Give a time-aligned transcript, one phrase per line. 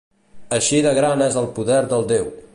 [0.57, 2.33] Així de gran és el poder del déu.